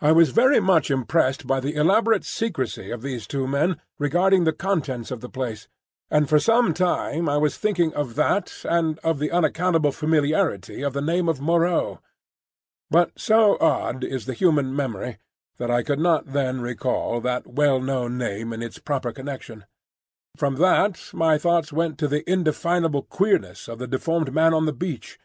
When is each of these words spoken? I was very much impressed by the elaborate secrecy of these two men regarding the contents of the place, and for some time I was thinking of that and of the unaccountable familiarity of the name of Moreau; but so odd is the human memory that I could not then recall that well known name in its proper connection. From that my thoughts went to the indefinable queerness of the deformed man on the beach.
I 0.00 0.10
was 0.10 0.30
very 0.30 0.58
much 0.58 0.90
impressed 0.90 1.46
by 1.46 1.60
the 1.60 1.76
elaborate 1.76 2.24
secrecy 2.24 2.90
of 2.90 3.02
these 3.02 3.28
two 3.28 3.46
men 3.46 3.80
regarding 3.96 4.42
the 4.42 4.52
contents 4.52 5.12
of 5.12 5.20
the 5.20 5.28
place, 5.28 5.68
and 6.10 6.28
for 6.28 6.40
some 6.40 6.74
time 6.74 7.28
I 7.28 7.36
was 7.36 7.56
thinking 7.56 7.94
of 7.94 8.16
that 8.16 8.52
and 8.68 8.98
of 9.04 9.20
the 9.20 9.30
unaccountable 9.30 9.92
familiarity 9.92 10.82
of 10.82 10.94
the 10.94 11.00
name 11.00 11.28
of 11.28 11.40
Moreau; 11.40 12.00
but 12.90 13.12
so 13.16 13.56
odd 13.60 14.02
is 14.02 14.26
the 14.26 14.34
human 14.34 14.74
memory 14.74 15.16
that 15.58 15.70
I 15.70 15.84
could 15.84 16.00
not 16.00 16.32
then 16.32 16.60
recall 16.60 17.20
that 17.20 17.46
well 17.46 17.78
known 17.78 18.18
name 18.18 18.52
in 18.52 18.62
its 18.64 18.80
proper 18.80 19.12
connection. 19.12 19.64
From 20.36 20.56
that 20.56 21.10
my 21.14 21.38
thoughts 21.38 21.72
went 21.72 21.98
to 21.98 22.08
the 22.08 22.28
indefinable 22.28 23.02
queerness 23.02 23.68
of 23.68 23.78
the 23.78 23.86
deformed 23.86 24.34
man 24.34 24.52
on 24.52 24.66
the 24.66 24.72
beach. 24.72 25.20